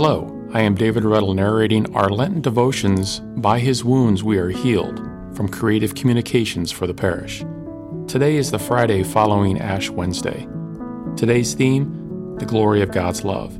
[0.00, 4.98] Hello, I am David Reddel narrating our Lenten devotions, By His Wounds We Are Healed,
[5.34, 7.44] from Creative Communications for the Parish.
[8.06, 10.46] Today is the Friday following Ash Wednesday.
[11.16, 13.58] Today's theme The Glory of God's Love.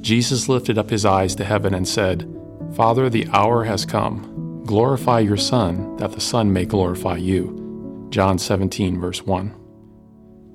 [0.00, 2.26] Jesus lifted up his eyes to heaven and said,
[2.74, 4.62] Father, the hour has come.
[4.64, 8.06] Glorify your Son, that the Son may glorify you.
[8.08, 9.54] John 17, verse 1.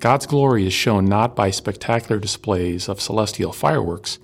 [0.00, 4.18] God's glory is shown not by spectacular displays of celestial fireworks,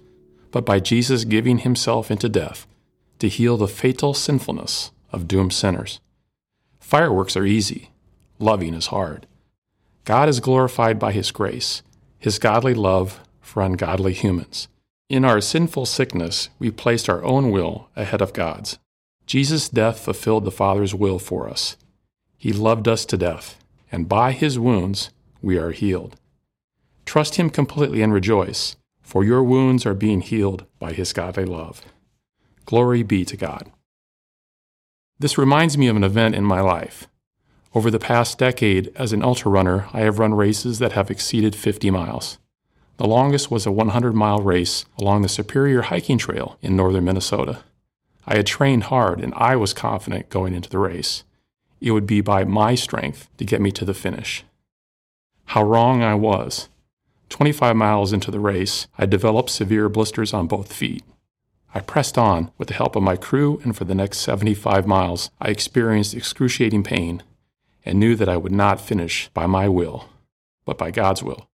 [0.50, 2.66] but by Jesus giving himself into death
[3.18, 6.00] to heal the fatal sinfulness of doomed sinners.
[6.80, 7.90] Fireworks are easy,
[8.38, 9.26] loving is hard.
[10.04, 11.82] God is glorified by his grace,
[12.18, 14.68] his godly love for ungodly humans.
[15.08, 18.78] In our sinful sickness, we placed our own will ahead of God's.
[19.26, 21.76] Jesus' death fulfilled the Father's will for us.
[22.36, 23.58] He loved us to death,
[23.90, 25.10] and by his wounds,
[25.42, 26.16] we are healed.
[27.04, 28.76] Trust Him completely and rejoice,
[29.08, 31.80] for your wounds are being healed by His godly love.
[32.66, 33.72] Glory be to God.
[35.18, 37.08] This reminds me of an event in my life.
[37.74, 41.56] Over the past decade, as an ultra runner, I have run races that have exceeded
[41.56, 42.36] 50 miles.
[42.98, 47.64] The longest was a 100 mile race along the Superior Hiking Trail in northern Minnesota.
[48.26, 51.24] I had trained hard and I was confident going into the race.
[51.80, 54.44] It would be by my strength to get me to the finish.
[55.46, 56.68] How wrong I was.
[57.28, 61.04] 25 miles into the race, I developed severe blisters on both feet.
[61.74, 65.30] I pressed on with the help of my crew, and for the next 75 miles,
[65.40, 67.22] I experienced excruciating pain
[67.84, 70.08] and knew that I would not finish by my will,
[70.64, 71.48] but by God's will.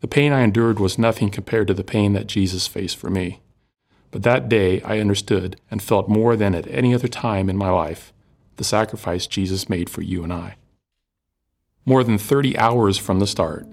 [0.00, 3.40] The pain I endured was nothing compared to the pain that Jesus faced for me.
[4.10, 7.70] But that day I understood and felt more than at any other time in my
[7.70, 8.12] life
[8.56, 10.56] the sacrifice Jesus made for you and I.
[11.84, 13.66] More than 30 hours from the start,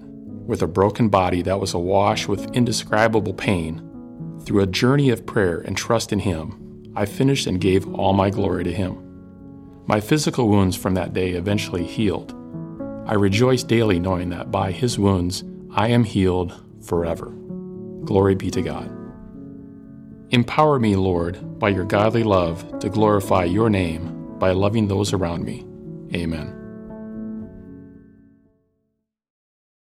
[0.46, 3.82] with a broken body that was awash with indescribable pain,
[4.44, 8.30] through a journey of prayer and trust in Him, I finished and gave all my
[8.30, 9.02] glory to Him.
[9.86, 12.32] My physical wounds from that day eventually healed.
[13.06, 15.44] I rejoice daily knowing that by His wounds
[15.74, 16.54] I am healed
[16.84, 17.26] forever.
[18.04, 18.90] Glory be to God.
[20.30, 25.44] Empower me, Lord, by your godly love to glorify your name by loving those around
[25.44, 25.64] me.
[26.14, 26.65] Amen.